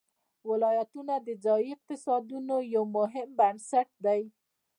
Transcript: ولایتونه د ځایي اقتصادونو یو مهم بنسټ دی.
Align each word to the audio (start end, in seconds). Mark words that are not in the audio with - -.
ولایتونه 0.49 1.15
د 1.27 1.29
ځایي 1.45 1.69
اقتصادونو 1.75 2.55
یو 2.75 2.83
مهم 2.97 3.29
بنسټ 3.39 3.89
دی. 4.05 4.21